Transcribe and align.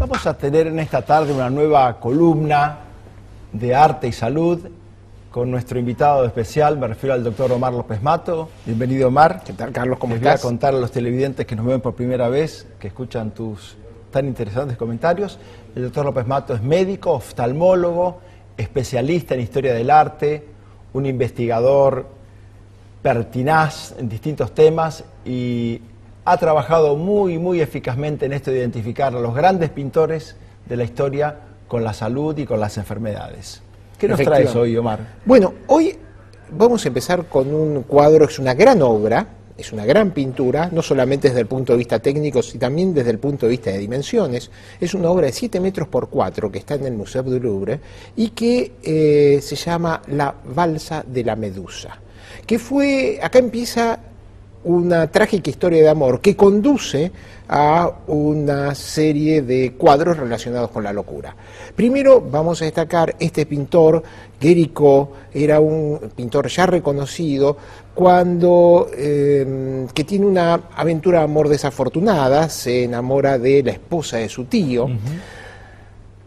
Vamos 0.00 0.26
a 0.26 0.32
tener 0.32 0.66
en 0.66 0.78
esta 0.78 1.02
tarde 1.02 1.30
una 1.30 1.50
nueva 1.50 2.00
columna 2.00 2.78
de 3.52 3.74
arte 3.74 4.08
y 4.08 4.12
salud 4.12 4.58
con 5.30 5.50
nuestro 5.50 5.78
invitado 5.78 6.24
especial, 6.24 6.78
me 6.78 6.86
refiero 6.86 7.12
al 7.12 7.22
doctor 7.22 7.52
Omar 7.52 7.74
López 7.74 8.02
Mato. 8.02 8.48
Bienvenido 8.64 9.08
Omar. 9.08 9.42
¿Qué 9.44 9.52
tal 9.52 9.72
Carlos? 9.72 9.98
¿Cómo 9.98 10.14
Les 10.14 10.22
estás? 10.22 10.40
voy 10.40 10.48
a 10.48 10.50
contar 10.52 10.74
a 10.74 10.78
los 10.78 10.90
televidentes 10.90 11.44
que 11.44 11.54
nos 11.54 11.66
ven 11.66 11.82
por 11.82 11.94
primera 11.94 12.30
vez, 12.30 12.66
que 12.78 12.88
escuchan 12.88 13.32
tus 13.32 13.76
tan 14.10 14.26
interesantes 14.26 14.78
comentarios. 14.78 15.38
El 15.76 15.82
doctor 15.82 16.06
López 16.06 16.26
Mato 16.26 16.54
es 16.54 16.62
médico, 16.62 17.12
oftalmólogo, 17.12 18.20
especialista 18.56 19.34
en 19.34 19.40
historia 19.40 19.74
del 19.74 19.90
arte, 19.90 20.46
un 20.94 21.04
investigador 21.04 22.06
pertinaz 23.02 23.94
en 23.98 24.08
distintos 24.08 24.54
temas 24.54 25.04
y 25.26 25.82
ha 26.30 26.36
trabajado 26.36 26.96
muy, 26.96 27.38
muy 27.38 27.60
eficazmente 27.60 28.26
en 28.26 28.32
esto 28.32 28.52
de 28.52 28.58
identificar 28.58 29.14
a 29.14 29.18
los 29.18 29.34
grandes 29.34 29.70
pintores 29.70 30.36
de 30.64 30.76
la 30.76 30.84
historia 30.84 31.36
con 31.66 31.82
la 31.82 31.92
salud 31.92 32.38
y 32.38 32.44
con 32.46 32.60
las 32.60 32.78
enfermedades. 32.78 33.62
¿Qué 33.98 34.06
nos 34.06 34.20
traes 34.20 34.54
hoy, 34.54 34.76
Omar? 34.76 35.00
Bueno, 35.24 35.54
hoy 35.66 35.98
vamos 36.56 36.84
a 36.84 36.88
empezar 36.88 37.24
con 37.24 37.52
un 37.52 37.82
cuadro 37.82 38.26
es 38.26 38.38
una 38.38 38.54
gran 38.54 38.80
obra, 38.80 39.26
es 39.58 39.72
una 39.72 39.84
gran 39.84 40.12
pintura, 40.12 40.68
no 40.70 40.82
solamente 40.82 41.28
desde 41.28 41.40
el 41.40 41.46
punto 41.46 41.72
de 41.72 41.78
vista 41.78 41.98
técnico, 41.98 42.42
sino 42.42 42.60
también 42.60 42.94
desde 42.94 43.10
el 43.10 43.18
punto 43.18 43.46
de 43.46 43.50
vista 43.50 43.70
de 43.72 43.78
dimensiones. 43.78 44.52
Es 44.80 44.94
una 44.94 45.10
obra 45.10 45.26
de 45.26 45.32
7 45.32 45.58
metros 45.58 45.88
por 45.88 46.10
4 46.10 46.52
que 46.52 46.60
está 46.60 46.74
en 46.76 46.86
el 46.86 46.92
Museo 46.92 47.24
du 47.24 47.40
Louvre 47.40 47.80
y 48.14 48.28
que 48.28 48.74
eh, 48.84 49.40
se 49.42 49.56
llama 49.56 50.00
La 50.06 50.32
Balsa 50.54 51.04
de 51.04 51.24
la 51.24 51.34
Medusa. 51.34 51.98
Que 52.46 52.60
fue, 52.60 53.18
acá 53.20 53.40
empieza 53.40 53.98
una 54.64 55.06
trágica 55.10 55.48
historia 55.50 55.82
de 55.82 55.88
amor 55.88 56.20
que 56.20 56.36
conduce 56.36 57.10
a 57.48 57.90
una 58.06 58.74
serie 58.74 59.42
de 59.42 59.72
cuadros 59.72 60.16
relacionados 60.18 60.70
con 60.70 60.84
la 60.84 60.92
locura. 60.92 61.34
Primero 61.74 62.20
vamos 62.20 62.60
a 62.62 62.66
destacar 62.66 63.16
este 63.18 63.46
pintor, 63.46 64.02
Guérico, 64.40 65.12
era 65.32 65.60
un 65.60 65.98
pintor 66.14 66.48
ya 66.48 66.66
reconocido, 66.66 67.56
cuando 67.94 68.88
eh, 68.96 69.86
que 69.92 70.04
tiene 70.04 70.26
una 70.26 70.60
aventura 70.76 71.18
de 71.18 71.24
amor 71.24 71.48
desafortunada, 71.48 72.48
se 72.48 72.84
enamora 72.84 73.38
de 73.38 73.62
la 73.62 73.72
esposa 73.72 74.18
de 74.18 74.28
su 74.28 74.44
tío, 74.44 74.88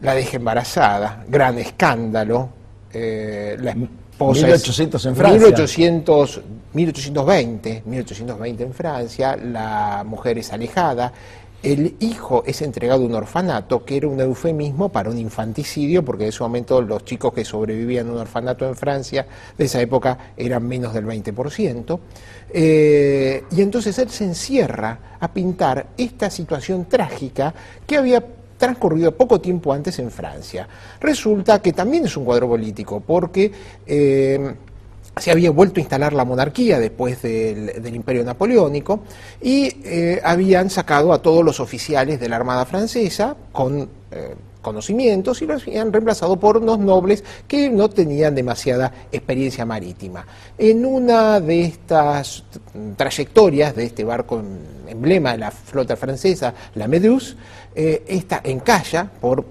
la 0.02 0.14
deja 0.16 0.38
embarazada, 0.38 1.24
gran 1.30 1.58
escándalo, 1.60 2.50
eh, 2.92 3.56
la 3.62 3.72
esposa 3.72 4.42
es- 4.48 4.54
1800 4.54 5.06
en 5.06 5.16
Francia. 5.16 5.40
1800, 5.40 6.42
1820, 6.74 7.84
1820 7.86 8.64
en 8.64 8.74
Francia, 8.74 9.36
la 9.36 10.04
mujer 10.06 10.38
es 10.38 10.52
alejada, 10.52 11.14
el 11.64 11.96
hijo 12.02 12.44
es 12.46 12.62
entregado 12.62 13.04
a 13.04 13.06
un 13.06 13.16
orfanato, 13.16 13.86
que 13.86 13.96
era 13.96 14.10
un 14.10 14.20
eufemismo 14.20 14.90
para 14.90 15.10
un 15.10 15.18
infanticidio, 15.18 16.04
porque 16.04 16.24
en 16.24 16.30
ese 16.30 16.44
momento 16.44 16.82
los 16.82 17.06
chicos 17.06 17.34
que 17.34 17.46
sobrevivían 17.46 18.10
a 18.10 18.12
un 18.12 18.18
orfanato 18.18 18.68
en 18.68 18.76
Francia 18.76 19.26
de 19.58 19.64
esa 19.64 19.80
época 19.80 20.34
eran 20.36 20.68
menos 20.68 20.94
del 20.94 21.06
20%. 21.06 22.00
Eh, 22.50 23.46
y 23.50 23.62
entonces 23.62 23.98
él 23.98 24.10
se 24.10 24.26
encierra 24.26 25.16
a 25.18 25.34
pintar 25.34 25.88
esta 25.98 26.30
situación 26.30 26.86
trágica 26.86 27.54
que 27.88 27.98
había 27.98 28.22
transcurrido 28.58 29.16
poco 29.16 29.40
tiempo 29.40 29.72
antes 29.72 30.00
en 30.00 30.12
Francia. 30.12 30.68
Resulta 31.00 31.62
que 31.62 31.72
también 31.72 32.06
es 32.06 32.18
un 32.18 32.26
cuadro 32.26 32.50
político, 32.50 33.00
porque 33.00 33.52
eh, 33.86 34.54
se 35.18 35.32
había 35.32 35.52
vuelto 35.52 35.80
a 35.80 35.82
instalar 35.82 36.14
la 36.14 36.26
monarquía 36.26 36.80
después 36.80 37.22
del, 37.22 37.94
imperio 37.94 38.24
napoleónico 38.24 39.02
y 39.42 39.78
eh, 39.84 40.22
habían 40.24 40.70
sacado 40.70 41.14
a 41.14 41.22
todos 41.22 41.46
los 41.46 41.60
oficiales 41.60 42.20
de 42.20 42.30
la 42.30 42.38
Armada 42.38 42.66
francesa 42.66 43.36
con 43.52 43.90
eh, 44.12 44.36
conocimientos 44.62 45.42
y 45.42 45.46
los 45.46 45.62
habían 45.62 45.94
reemplazado 45.94 46.40
por 46.40 46.58
unos 46.58 46.80
nobles 46.80 47.24
que 47.48 47.70
no 47.70 47.90
tenían 47.90 48.34
demasiada 48.34 48.92
experiencia 49.12 49.66
marítima. 49.66 50.26
En 50.58 50.86
una 50.86 51.40
de 51.40 51.66
estas 51.66 52.44
trayectorias 52.96 53.76
de 53.76 53.86
este 53.86 54.04
barco 54.04 54.40
em- 54.40 54.74
emblema 54.88 55.34
de 55.34 55.40
la 55.40 55.52
flota 55.52 55.96
francesa, 55.96 56.54
la 56.76 56.88
Méduse, 56.88 57.36
eh, 57.76 58.04
esta 58.08 58.42
encalla 58.44 59.10
por 59.20 59.46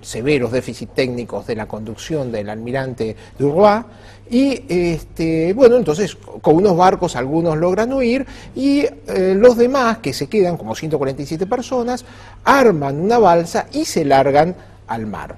severos 0.00 0.52
déficits 0.52 0.94
técnicos 0.94 1.46
de 1.46 1.56
la 1.56 1.66
conducción 1.66 2.32
del 2.32 2.48
almirante 2.48 3.14
Duroy 3.38 3.82
y 4.30 4.64
este, 4.68 5.52
bueno, 5.54 5.76
entonces 5.76 6.16
con 6.40 6.54
unos 6.54 6.76
barcos 6.76 7.16
algunos 7.16 7.58
logran 7.58 7.92
huir 7.92 8.24
y 8.54 8.82
eh, 9.08 9.34
los 9.36 9.56
demás 9.56 9.98
que 9.98 10.12
se 10.12 10.28
quedan, 10.28 10.56
como 10.56 10.76
147 10.76 11.46
personas, 11.46 12.04
arman 12.44 13.00
una 13.00 13.18
balsa 13.18 13.66
y 13.72 13.84
se 13.84 14.04
largan 14.04 14.54
al 14.86 15.06
mar. 15.06 15.34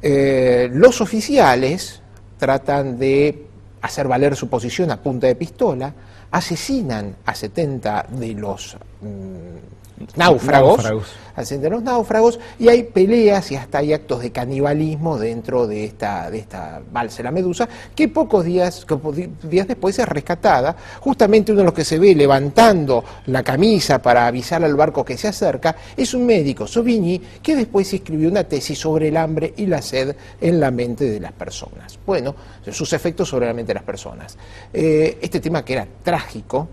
Eh, 0.00 0.70
los 0.72 1.00
oficiales 1.00 2.00
tratan 2.38 2.98
de 3.00 3.46
hacer 3.82 4.06
valer 4.06 4.36
su 4.36 4.48
posición 4.48 4.92
a 4.92 5.02
punta 5.02 5.26
de 5.26 5.34
pistola, 5.34 5.92
asesinan 6.30 7.16
a 7.26 7.34
70 7.34 8.06
de 8.10 8.34
los 8.34 8.76
mm, 9.00 9.79
náufragos, 10.16 10.78
Náufragos. 10.78 11.06
hacen 11.34 11.60
de 11.60 11.70
los 11.70 11.82
náufragos 11.82 12.38
y 12.58 12.68
hay 12.68 12.84
peleas 12.84 13.50
y 13.52 13.56
hasta 13.56 13.78
hay 13.78 13.92
actos 13.92 14.22
de 14.22 14.32
canibalismo 14.32 15.18
dentro 15.18 15.66
de 15.66 15.84
esta, 15.84 16.30
de 16.30 16.38
esta 16.38 16.80
balsa 16.90 17.22
la 17.22 17.30
medusa 17.30 17.68
que 17.94 18.08
pocos 18.08 18.44
días, 18.44 18.84
que 18.86 18.96
días 19.42 19.68
después 19.68 19.98
es 19.98 20.08
rescatada. 20.08 20.76
Justamente 21.00 21.52
uno 21.52 21.60
de 21.60 21.64
los 21.66 21.74
que 21.74 21.84
se 21.84 21.98
ve 21.98 22.14
levantando 22.14 23.04
la 23.26 23.42
camisa 23.42 24.00
para 24.00 24.26
avisar 24.26 24.64
al 24.64 24.74
barco 24.74 25.04
que 25.04 25.16
se 25.16 25.28
acerca 25.28 25.76
es 25.96 26.14
un 26.14 26.26
médico, 26.26 26.66
Sauvigny, 26.66 27.20
que 27.42 27.56
después 27.56 27.92
escribió 27.92 28.28
una 28.28 28.44
tesis 28.44 28.78
sobre 28.78 29.08
el 29.08 29.16
hambre 29.16 29.54
y 29.56 29.66
la 29.66 29.82
sed 29.82 30.16
en 30.40 30.60
la 30.60 30.70
mente 30.70 31.10
de 31.10 31.20
las 31.20 31.32
personas. 31.32 31.98
Bueno, 32.06 32.34
sus 32.70 32.92
efectos 32.92 33.28
sobre 33.28 33.46
la 33.46 33.54
mente 33.54 33.70
de 33.70 33.74
las 33.74 33.84
personas. 33.84 34.36
Eh, 34.72 35.18
este 35.20 35.40
tema 35.40 35.64
que 35.64 35.74
era 35.74 35.86
trágico, 36.02 36.68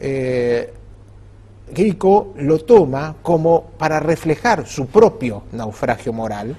eh, 0.00 0.72
Guérico 1.72 2.34
lo 2.36 2.58
toma 2.58 3.16
como 3.22 3.62
para 3.78 4.00
reflejar 4.00 4.66
su 4.66 4.86
propio 4.86 5.44
naufragio 5.52 6.12
moral, 6.12 6.56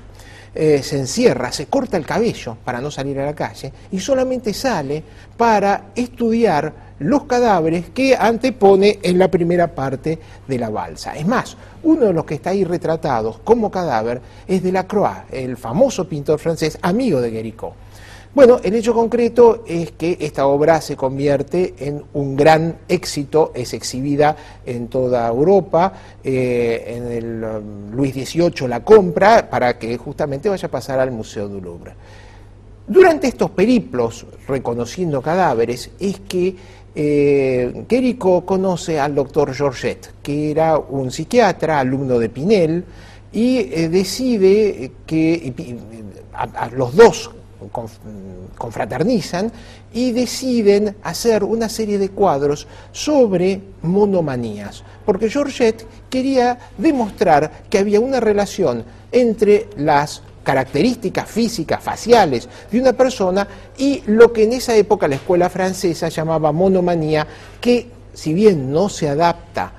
eh, 0.54 0.82
se 0.82 0.98
encierra, 0.98 1.52
se 1.52 1.68
corta 1.68 1.96
el 1.96 2.06
cabello 2.06 2.58
para 2.64 2.82
no 2.82 2.90
salir 2.90 3.20
a 3.20 3.26
la 3.26 3.36
calle 3.36 3.72
y 3.92 4.00
solamente 4.00 4.54
sale 4.54 5.04
para 5.38 5.92
estudiar 5.96 6.90
los 7.00 7.26
cadáveres 7.26 7.92
que 7.92 8.16
antepone 8.16 9.00
en 9.02 9.20
la 9.20 9.30
primera 9.30 9.74
parte 9.74 10.20
de 10.48 10.58
la 10.58 10.70
balsa. 10.70 11.16
Es 11.16 11.26
más, 11.26 11.56
uno 11.84 12.08
de 12.08 12.14
los 12.14 12.26
que 12.26 12.36
está 12.36 12.50
ahí 12.50 12.64
retratados 12.64 13.40
como 13.44 13.72
cadáver 13.72 14.22
es 14.48 14.64
Delacroix, 14.64 15.26
el 15.32 15.56
famoso 15.56 16.10
pintor 16.10 16.40
francés, 16.40 16.78
amigo 16.82 17.22
de 17.22 17.32
Guérico. 17.32 17.76
Bueno, 18.40 18.62
el 18.64 18.74
hecho 18.74 18.94
concreto 18.94 19.66
es 19.68 19.92
que 19.92 20.16
esta 20.22 20.48
obra 20.48 20.80
se 20.80 20.96
convierte 20.96 21.74
en 21.78 22.02
un 22.14 22.38
gran 22.38 22.78
éxito, 22.88 23.52
es 23.54 23.74
exhibida 23.74 24.34
en 24.66 24.88
toda 24.88 25.28
Europa, 25.28 25.92
eh, 26.24 26.86
en 26.88 27.12
el 27.12 27.44
um, 27.44 27.92
Luis 27.94 28.14
XVIII 28.14 28.66
la 28.70 28.82
compra 28.82 29.50
para 29.50 29.78
que 29.78 29.98
justamente 29.98 30.48
vaya 30.48 30.70
a 30.70 30.72
pasar 30.72 31.02
al 31.02 31.12
Museo 31.12 31.50
du 31.50 31.60
Louvre. 31.60 31.92
Durante 32.88 33.28
estos 33.28 33.50
periplos 33.52 34.26
reconociendo 34.48 35.22
cadáveres 35.22 35.92
es 36.00 36.22
que 36.22 36.56
eh, 36.96 37.84
Guérico 37.90 38.46
conoce 38.46 39.02
al 39.02 39.16
doctor 39.16 39.54
Georgette, 39.54 40.12
que 40.24 40.50
era 40.52 40.78
un 40.78 41.12
psiquiatra, 41.12 41.78
alumno 41.82 42.18
de 42.18 42.30
Pinel, 42.30 42.86
y 43.34 43.58
eh, 43.58 43.90
decide 43.90 44.92
que 45.06 45.54
a- 46.34 46.70
los 46.70 46.96
dos 46.96 47.32
confraternizan 48.58 49.52
y 49.94 50.12
deciden 50.12 50.96
hacer 51.04 51.44
una 51.44 51.70
serie 51.70 51.98
de 51.98 52.10
cuadros 52.10 52.68
sobre 52.92 53.62
monomanías, 53.82 54.84
porque 55.06 55.30
Georgette 55.30 55.86
quería 56.10 56.58
demostrar 56.78 57.64
que 57.70 57.80
había 57.80 58.00
una 58.00 58.20
relación 58.20 58.84
entre 59.12 59.68
las 59.78 60.22
características 60.44 61.30
físicas, 61.30 61.84
faciales 61.84 62.48
de 62.72 62.80
una 62.80 62.94
persona 62.94 63.48
y 63.78 64.02
lo 64.08 64.34
que 64.34 64.44
en 64.44 64.54
esa 64.54 64.76
época 64.76 65.08
la 65.08 65.16
escuela 65.16 65.50
francesa 65.50 66.10
llamaba 66.10 66.52
monomanía, 66.52 67.28
que 67.62 67.88
si 68.14 68.34
bien 68.34 68.72
no 68.72 68.90
se 68.90 69.10
adapta 69.10 69.74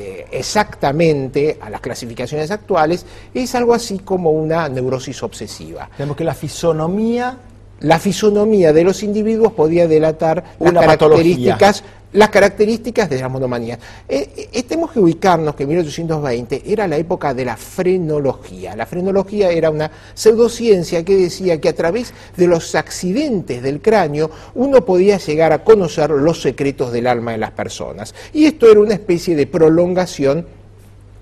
eh, 0.00 0.26
exactamente 0.32 1.58
a 1.60 1.68
las 1.68 1.82
clasificaciones 1.82 2.50
actuales, 2.50 3.04
es 3.34 3.54
algo 3.54 3.74
así 3.74 3.98
como 3.98 4.30
una 4.30 4.66
neurosis 4.66 5.22
obsesiva. 5.22 5.90
Tenemos 5.94 6.16
que 6.16 6.24
la 6.24 6.34
fisonomía 6.34 7.36
La 7.80 7.98
fisonomía 7.98 8.72
de 8.72 8.84
los 8.84 9.02
individuos 9.02 9.52
podía 9.52 9.88
delatar 9.88 10.44
las 10.58 10.72
características, 10.74 11.82
las 12.12 12.28
características 12.28 13.08
de 13.08 13.20
las 13.20 13.30
monomanías. 13.30 13.78
Eh, 14.08 14.48
eh, 14.52 14.62
tenemos 14.64 14.90
que 14.90 15.00
ubicarnos 15.00 15.54
que 15.54 15.62
en 15.62 15.70
1820 15.70 16.62
era 16.66 16.86
la 16.88 16.96
época 16.96 17.32
de 17.32 17.44
la 17.44 17.56
frenología. 17.56 18.74
La 18.76 18.86
frenología 18.86 19.50
era 19.50 19.70
una 19.70 19.90
pseudociencia 20.14 21.04
que 21.04 21.16
decía 21.16 21.60
que 21.60 21.68
a 21.68 21.74
través 21.74 22.12
de 22.36 22.46
los 22.46 22.74
accidentes 22.74 23.62
del 23.62 23.80
cráneo 23.80 24.30
uno 24.54 24.84
podía 24.84 25.18
llegar 25.18 25.52
a 25.52 25.64
conocer 25.64 26.10
los 26.10 26.42
secretos 26.42 26.92
del 26.92 27.06
alma 27.06 27.32
de 27.32 27.38
las 27.38 27.52
personas. 27.52 28.14
Y 28.32 28.46
esto 28.46 28.70
era 28.70 28.80
una 28.80 28.94
especie 28.94 29.36
de 29.36 29.46
prolongación 29.46 30.46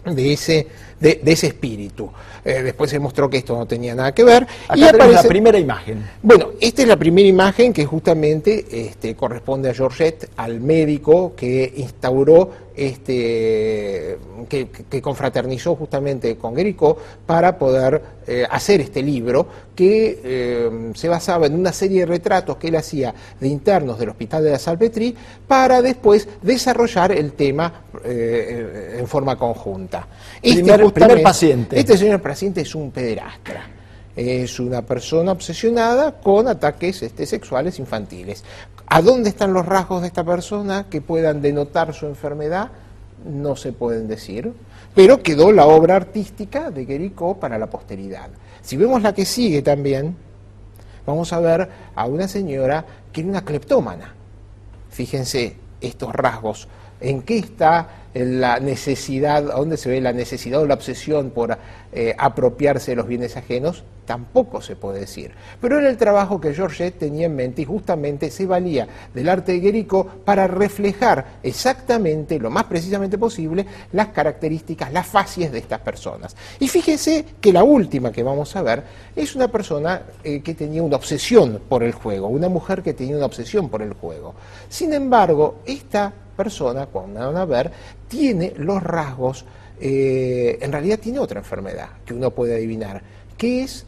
de 0.04 0.32
ese, 0.32 0.66
de, 1.00 1.20
ese 1.24 1.48
espíritu. 1.48 2.10
Eh, 2.44 2.62
después 2.62 2.90
se 2.90 2.98
mostró 2.98 3.28
que 3.28 3.38
esto 3.38 3.56
no 3.56 3.66
tenía 3.66 3.94
nada 3.94 4.12
que 4.12 4.24
ver. 4.24 4.46
Acá 4.68 4.78
y 4.78 4.84
aparece... 4.84 5.12
la 5.14 5.22
primera 5.22 5.58
imagen. 5.58 6.08
Bueno, 6.22 6.50
esta 6.60 6.82
es 6.82 6.88
la 6.88 6.96
primera 6.96 7.28
imagen 7.28 7.72
que 7.72 7.84
justamente 7.84 8.66
este, 8.70 9.14
corresponde 9.14 9.70
a 9.70 9.74
Georgette, 9.74 10.30
al 10.36 10.60
médico 10.60 11.34
que 11.36 11.72
instauró 11.76 12.68
este, 12.78 14.18
que, 14.48 15.02
confraternizó 15.02 15.74
justamente 15.74 16.36
con 16.36 16.54
Guericó 16.54 16.96
para 17.26 17.58
poder 17.58 18.00
eh, 18.24 18.46
hacer 18.48 18.80
este 18.80 19.02
libro 19.02 19.48
que 19.74 20.20
eh, 20.22 20.92
se 20.94 21.08
basaba 21.08 21.46
en 21.46 21.54
una 21.56 21.72
serie 21.72 22.00
de 22.00 22.06
retratos 22.06 22.56
que 22.56 22.68
él 22.68 22.76
hacía 22.76 23.12
de 23.40 23.48
internos 23.48 23.98
del 23.98 24.10
Hospital 24.10 24.44
de 24.44 24.50
la 24.52 24.58
Salpetri 24.60 25.16
para 25.48 25.82
después 25.82 26.28
desarrollar 26.40 27.10
el 27.10 27.32
tema 27.32 27.82
en 28.04 29.08
forma 29.08 29.36
conjunta. 29.36 30.06
Este, 30.40 30.62
primer, 30.62 30.84
paciente. 30.92 31.78
Este 31.78 31.96
señor 31.96 32.20
paciente 32.20 32.60
es 32.60 32.74
un 32.74 32.90
pederastra. 32.90 33.66
Es 34.16 34.58
una 34.58 34.82
persona 34.82 35.32
obsesionada 35.32 36.20
con 36.20 36.48
ataques 36.48 37.02
este, 37.02 37.24
sexuales 37.24 37.78
infantiles. 37.78 38.42
¿A 38.86 39.00
dónde 39.00 39.28
están 39.28 39.52
los 39.52 39.64
rasgos 39.64 40.00
de 40.00 40.08
esta 40.08 40.24
persona 40.24 40.86
que 40.90 41.00
puedan 41.00 41.40
denotar 41.40 41.94
su 41.94 42.06
enfermedad? 42.06 42.70
No 43.24 43.54
se 43.54 43.72
pueden 43.72 44.08
decir, 44.08 44.52
pero 44.94 45.22
quedó 45.22 45.52
la 45.52 45.66
obra 45.66 45.96
artística 45.96 46.70
de 46.70 46.84
Guericó 46.84 47.38
para 47.38 47.58
la 47.58 47.66
posteridad. 47.66 48.28
Si 48.62 48.76
vemos 48.76 49.02
la 49.02 49.14
que 49.14 49.24
sigue 49.24 49.62
también, 49.62 50.16
vamos 51.06 51.32
a 51.32 51.40
ver 51.40 51.68
a 51.94 52.06
una 52.06 52.26
señora 52.26 52.84
que 53.12 53.20
era 53.20 53.30
una 53.30 53.44
cleptómana. 53.44 54.14
Fíjense 54.90 55.56
estos 55.80 56.12
rasgos. 56.12 56.66
¿En 57.00 57.22
qué 57.22 57.38
está 57.38 57.88
la 58.14 58.60
necesidad, 58.60 59.42
dónde 59.42 59.76
se 59.76 59.90
ve 59.90 60.00
la 60.00 60.12
necesidad 60.12 60.60
o 60.60 60.66
la 60.66 60.74
obsesión 60.74 61.30
por 61.30 61.58
eh, 61.92 62.14
apropiarse 62.18 62.92
de 62.92 62.96
los 62.96 63.06
bienes 63.06 63.36
ajenos, 63.36 63.84
tampoco 64.08 64.62
se 64.62 64.74
puede 64.74 65.00
decir. 65.00 65.32
Pero 65.60 65.78
era 65.78 65.90
el 65.90 65.98
trabajo 65.98 66.40
que 66.40 66.54
Georgette 66.54 66.98
tenía 66.98 67.26
en 67.26 67.36
mente 67.36 67.60
y 67.60 67.66
justamente 67.66 68.30
se 68.30 68.46
valía 68.46 68.88
del 69.12 69.28
arte 69.28 69.52
de 69.52 69.60
Guérico 69.60 70.06
para 70.24 70.46
reflejar 70.46 71.38
exactamente, 71.42 72.38
lo 72.38 72.48
más 72.48 72.64
precisamente 72.64 73.18
posible, 73.18 73.66
las 73.92 74.08
características, 74.08 74.94
las 74.94 75.06
facies 75.06 75.52
de 75.52 75.58
estas 75.58 75.80
personas. 75.80 76.34
Y 76.58 76.68
fíjese 76.68 77.22
que 77.38 77.52
la 77.52 77.62
última 77.64 78.10
que 78.10 78.22
vamos 78.22 78.56
a 78.56 78.62
ver 78.62 78.82
es 79.14 79.36
una 79.36 79.48
persona 79.48 80.00
eh, 80.24 80.40
que 80.40 80.54
tenía 80.54 80.82
una 80.82 80.96
obsesión 80.96 81.60
por 81.68 81.82
el 81.82 81.92
juego, 81.92 82.28
una 82.28 82.48
mujer 82.48 82.82
que 82.82 82.94
tenía 82.94 83.14
una 83.14 83.26
obsesión 83.26 83.68
por 83.68 83.82
el 83.82 83.92
juego. 83.92 84.34
Sin 84.70 84.94
embargo, 84.94 85.56
esta 85.66 86.10
persona, 86.34 86.86
cuando 86.86 87.20
van 87.20 87.36
a 87.36 87.44
ver, 87.44 87.70
tiene 88.08 88.54
los 88.56 88.82
rasgos, 88.82 89.44
eh, 89.78 90.58
en 90.62 90.72
realidad 90.72 90.98
tiene 90.98 91.18
otra 91.18 91.40
enfermedad 91.40 91.88
que 92.06 92.14
uno 92.14 92.30
puede 92.30 92.54
adivinar, 92.54 93.02
que 93.36 93.64
es 93.64 93.84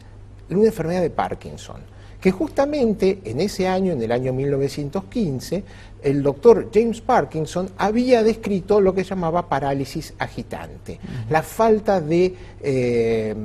una 0.57 0.67
enfermedad 0.67 1.01
de 1.01 1.09
Parkinson 1.09 1.81
que 2.21 2.31
justamente 2.31 3.19
en 3.25 3.41
ese 3.41 3.67
año, 3.67 3.93
en 3.93 4.01
el 4.01 4.11
año 4.11 4.31
1915, 4.31 5.63
el 6.03 6.21
doctor 6.21 6.69
James 6.73 7.01
Parkinson 7.01 7.69
había 7.77 8.23
descrito 8.23 8.79
lo 8.79 8.93
que 8.93 9.03
llamaba 9.03 9.47
parálisis 9.47 10.13
agitante, 10.19 10.99
la 11.29 11.41
falta 11.41 11.99
de 11.99 12.33
eh, 12.61 13.35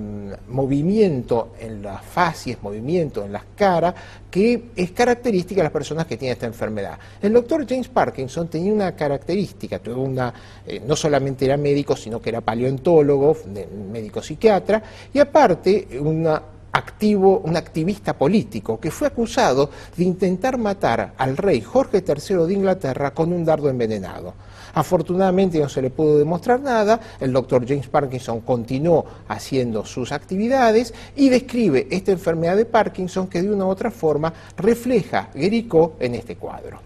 movimiento 0.48 1.52
en 1.58 1.82
las 1.82 2.02
facies, 2.02 2.62
movimiento 2.62 3.24
en 3.24 3.32
las 3.32 3.44
caras, 3.56 3.94
que 4.30 4.64
es 4.76 4.90
característica 4.92 5.60
de 5.60 5.64
las 5.64 5.72
personas 5.72 6.06
que 6.06 6.16
tienen 6.18 6.34
esta 6.34 6.46
enfermedad. 6.46 6.98
El 7.20 7.32
doctor 7.32 7.66
James 7.66 7.88
Parkinson 7.88 8.48
tenía 8.48 8.72
una 8.72 8.94
característica, 8.94 9.80
una, 9.94 10.32
eh, 10.66 10.82
no 10.86 10.96
solamente 10.96 11.46
era 11.46 11.56
médico, 11.56 11.96
sino 11.96 12.20
que 12.20 12.28
era 12.30 12.42
paleontólogo, 12.42 13.36
médico 13.90 14.22
psiquiatra, 14.22 14.82
y 15.12 15.18
aparte 15.18 15.88
una 16.00 16.55
activo, 16.76 17.38
un 17.38 17.56
activista 17.56 18.12
político 18.12 18.78
que 18.78 18.90
fue 18.90 19.08
acusado 19.08 19.70
de 19.96 20.04
intentar 20.04 20.58
matar 20.58 21.14
al 21.16 21.36
rey 21.36 21.62
Jorge 21.62 22.04
III 22.06 22.46
de 22.46 22.52
Inglaterra 22.52 23.12
con 23.12 23.32
un 23.32 23.44
dardo 23.44 23.70
envenenado. 23.70 24.34
Afortunadamente 24.74 25.58
no 25.58 25.70
se 25.70 25.80
le 25.80 25.88
pudo 25.88 26.18
demostrar 26.18 26.60
nada, 26.60 27.00
el 27.18 27.32
doctor 27.32 27.66
James 27.66 27.88
Parkinson 27.88 28.42
continuó 28.42 29.06
haciendo 29.26 29.86
sus 29.86 30.12
actividades 30.12 30.92
y 31.16 31.30
describe 31.30 31.88
esta 31.90 32.12
enfermedad 32.12 32.56
de 32.56 32.66
Parkinson 32.66 33.26
que 33.26 33.40
de 33.40 33.50
una 33.50 33.64
u 33.64 33.68
otra 33.68 33.90
forma 33.90 34.32
refleja 34.58 35.30
Guericó 35.34 35.94
en 35.98 36.14
este 36.14 36.36
cuadro. 36.36 36.78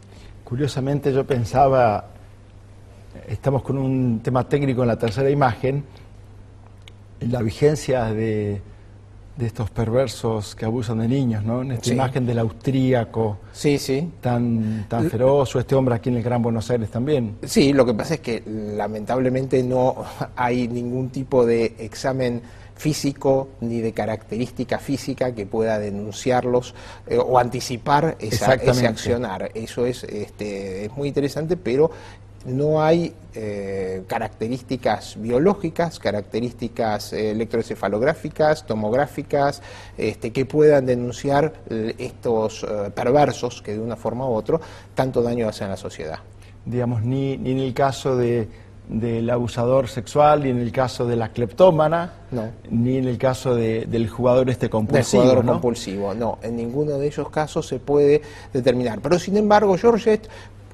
Curiosamente 0.44 1.12
yo 1.12 1.26
pensaba, 1.26 2.04
estamos 3.26 3.62
con 3.64 3.76
un 3.76 4.20
tema 4.22 4.48
técnico 4.48 4.82
en 4.82 4.88
la 4.88 4.98
tercera 4.98 5.28
imagen, 5.28 5.84
la 7.20 7.42
vigencia 7.42 8.04
de 8.04 8.62
de 9.40 9.46
estos 9.46 9.70
perversos 9.70 10.54
que 10.54 10.66
abusan 10.66 10.98
de 10.98 11.08
niños, 11.08 11.42
¿no? 11.42 11.62
En 11.62 11.72
esta 11.72 11.90
imagen 11.90 12.26
del 12.26 12.38
austríaco 12.38 13.38
sí, 13.52 13.78
sí. 13.78 14.12
tan, 14.20 14.84
tan 14.86 15.08
feroz, 15.08 15.56
o 15.56 15.58
este 15.58 15.74
hombre 15.74 15.94
aquí 15.94 16.10
en 16.10 16.16
el 16.16 16.22
Gran 16.22 16.42
Buenos 16.42 16.70
Aires 16.70 16.90
también. 16.90 17.36
Sí, 17.42 17.72
lo 17.72 17.86
que 17.86 17.94
pasa 17.94 18.14
es 18.14 18.20
que 18.20 18.42
lamentablemente 18.46 19.62
no 19.62 19.96
hay 20.36 20.68
ningún 20.68 21.08
tipo 21.08 21.46
de 21.46 21.74
examen 21.78 22.42
físico 22.76 23.48
ni 23.60 23.80
de 23.80 23.92
característica 23.92 24.78
física 24.78 25.34
que 25.34 25.46
pueda 25.46 25.78
denunciarlos 25.78 26.74
eh, 27.06 27.18
o 27.18 27.38
anticipar 27.38 28.16
esa, 28.20 28.54
ese 28.54 28.86
accionar. 28.86 29.50
Eso 29.54 29.86
es, 29.86 30.04
este, 30.04 30.86
es 30.86 30.96
muy 30.96 31.08
interesante, 31.08 31.56
pero 31.56 31.90
no 32.44 32.82
hay 32.82 33.14
eh, 33.34 34.02
características 34.06 35.20
biológicas, 35.20 35.98
características 35.98 37.12
eh, 37.12 37.32
electroencefalográficas, 37.32 38.66
tomográficas, 38.66 39.62
este, 39.98 40.32
que 40.32 40.46
puedan 40.46 40.86
denunciar 40.86 41.52
eh, 41.68 41.94
estos 41.98 42.66
perversos 42.94 43.62
que 43.62 43.72
de 43.74 43.80
una 43.80 43.96
forma 43.96 44.26
u 44.26 44.32
otra 44.32 44.58
tanto 44.94 45.22
daño 45.22 45.48
hacen 45.48 45.68
a 45.68 45.70
la 45.70 45.76
sociedad. 45.76 46.18
Digamos, 46.64 47.02
ni, 47.02 47.36
ni 47.36 47.52
en 47.52 47.58
el 47.58 47.74
caso 47.74 48.16
de, 48.16 48.48
del 48.90 49.30
abusador 49.30 49.88
sexual, 49.88 50.42
ni 50.42 50.50
en 50.50 50.58
el 50.58 50.72
caso 50.72 51.06
de 51.06 51.16
la 51.16 51.28
cleptómana, 51.30 52.12
ni 52.68 52.96
en 52.96 53.06
el 53.06 53.18
caso 53.18 53.54
del 53.54 54.08
jugador 54.08 54.50
este 54.50 54.68
compulsivo. 54.68 55.22
jugador 55.22 55.46
compulsivo, 55.46 56.14
no, 56.14 56.38
en 56.42 56.56
ninguno 56.56 56.98
de 56.98 57.06
esos 57.06 57.30
casos 57.30 57.68
se 57.68 57.78
puede 57.78 58.22
determinar. 58.52 59.00
Pero 59.00 59.18
sin 59.18 59.36
embargo, 59.36 59.76
Georgette 59.78 60.28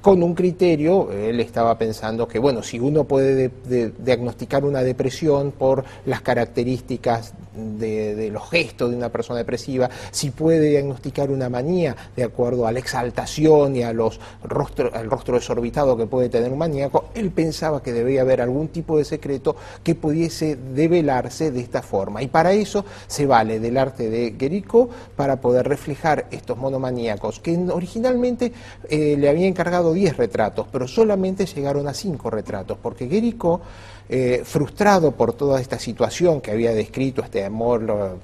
con 0.07 0.23
un 0.23 0.35
criterio, 0.35 1.11
él 1.11 1.41
estaba 1.41 1.77
pensando 1.77 2.29
que, 2.29 2.39
bueno, 2.39 2.63
si 2.63 2.79
uno 2.79 3.03
puede 3.03 3.51
diagnosticar 3.99 4.63
una 4.63 4.81
depresión 4.81 5.51
por 5.51 5.83
las 6.05 6.21
características 6.21 7.33
de, 7.57 8.29
los 8.31 8.49
gestos 8.49 8.89
de 8.89 8.95
una 8.95 9.09
persona 9.09 9.39
depresiva, 9.39 9.89
si 10.11 10.29
puede 10.29 10.69
diagnosticar 10.69 11.29
una 11.29 11.49
manía 11.49 11.93
de 12.15 12.23
acuerdo 12.23 12.67
a 12.67 12.71
la 12.71 12.79
exaltación 12.79 13.75
y 13.75 13.83
a 13.83 13.91
los 13.91 14.17
rostro, 14.43 14.91
al 14.93 15.09
rostro 15.09 15.35
desorbitado 15.35 15.97
que 15.97 16.05
puede 16.05 16.29
tener 16.29 16.53
un 16.53 16.59
maníaco, 16.59 17.09
él 17.13 17.31
pensaba 17.31 17.83
que 17.83 17.91
debía 17.91 18.21
haber 18.21 18.39
algún 18.39 18.69
tipo 18.69 18.97
de 18.97 19.03
secreto 19.03 19.57
que 19.83 19.93
pudiese 19.95 20.55
develarse 20.55 21.51
de 21.51 21.59
esta 21.59 21.81
forma. 21.81 22.21
Y 22.21 22.27
para 22.27 22.53
eso 22.53 22.85
se 23.07 23.25
vale 23.25 23.59
del 23.59 23.77
arte 23.77 24.09
de 24.09 24.29
Guerico 24.31 24.87
para 25.17 25.41
poder 25.41 25.67
reflejar 25.67 26.27
estos 26.31 26.57
monomaníacos 26.57 27.41
que 27.41 27.57
originalmente 27.57 28.53
eh, 28.89 29.17
le 29.17 29.27
había 29.27 29.47
encargado 29.47 29.96
10 29.97 30.15
retratos, 30.17 30.67
pero 30.71 30.87
solamente 30.87 31.45
llegaron 31.45 31.87
a 31.87 31.93
5 31.93 32.29
retratos, 32.29 32.77
porque 32.81 33.07
Guérico, 33.07 33.61
eh, 34.07 34.41
frustrado 34.45 35.11
por 35.11 35.33
toda 35.33 35.59
esta 35.59 35.77
situación 35.77 36.39
que 36.39 36.51
había 36.51 36.73
descrito, 36.73 37.21
este 37.21 37.43
amor 37.43 38.17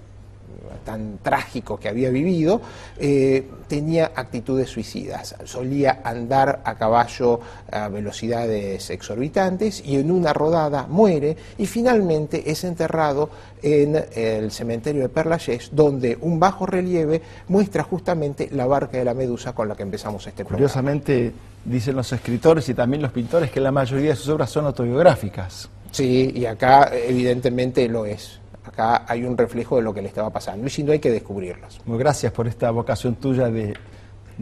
tan 0.84 1.20
trágico 1.22 1.78
que 1.78 1.90
había 1.90 2.10
vivido, 2.10 2.62
eh, 3.00 3.48
tenía 3.68 4.12
actitudes 4.16 4.70
suicidas. 4.70 5.36
Solía 5.46 6.02
andar 6.04 6.62
a 6.66 6.76
caballo 6.76 7.40
a 7.72 7.88
velocidades 7.88 8.90
exorbitantes 8.90 9.84
y 9.86 9.96
en 9.96 10.12
una 10.12 10.34
rodada 10.34 10.88
muere 10.88 11.36
y 11.58 11.66
finalmente 11.66 12.50
es 12.50 12.64
enterrado 12.64 13.30
en 13.62 14.04
el 14.16 14.52
cementerio 14.52 15.04
de 15.04 15.10
Perlagés, 15.10 15.70
donde 15.72 16.18
un 16.20 16.40
bajo 16.40 16.66
relieve 16.66 17.22
muestra 17.48 17.84
justamente 17.84 18.50
la 18.52 18.66
barca 18.66 18.98
de 18.98 19.06
la 19.06 19.14
medusa 19.14 19.54
con 19.54 19.70
la 19.70 19.76
que 19.76 19.84
empezamos 19.84 20.28
este 20.28 20.44
programa. 20.44 20.58
Curiosamente, 20.58 21.32
dicen 21.64 21.96
los 21.96 22.12
escritores 22.12 22.68
y 22.70 22.74
también 22.74 23.02
los 23.02 23.12
pintores 23.12 23.52
que 23.52 23.62
la 23.62 23.72
mayoría 23.72 24.12
de 24.12 24.16
sus 24.16 24.30
obras 24.30 24.50
son 24.50 24.66
autobiográficas. 24.66 25.70
Sí, 25.92 26.32
y 26.36 26.46
acá 26.46 26.92
evidentemente 26.92 27.88
lo 27.88 28.06
es. 28.06 28.40
Acá 28.74 29.06
hay 29.08 29.24
un 29.24 29.38
reflejo 29.38 29.76
de 29.76 29.84
lo 29.84 29.94
que 29.94 30.02
le 30.02 30.08
estaba 30.08 30.32
pasando 30.32 30.66
y 30.66 30.70
si 30.70 30.84
no 30.84 30.92
hay 30.92 31.00
que 31.00 31.12
descubrirlos. 31.12 31.80
Muy 31.86 32.00
gracias 32.00 32.32
por 32.32 32.48
esta 32.48 32.72
vocación 32.72 33.16
tuya 33.16 33.48
de, 33.50 33.76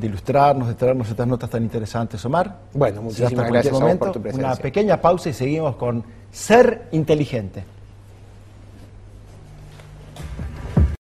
ilustrarnos, 0.01 0.69
de 0.69 0.75
traernos 0.75 1.09
estas 1.09 1.27
notas 1.27 1.49
tan 1.49 1.63
interesantes, 1.63 2.23
Omar. 2.23 2.59
Bueno, 2.73 3.01
muchísimas 3.01 3.51
gracias 3.51 3.77
por 3.97 4.11
tu 4.13 4.21
presencia. 4.21 4.47
Una 4.47 4.55
pequeña 4.55 5.01
pausa 5.01 5.29
y 5.29 5.33
seguimos 5.33 5.75
con 5.75 6.03
Ser 6.31 6.87
Inteligente. 6.93 7.65